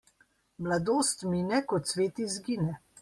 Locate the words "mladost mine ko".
0.67-1.81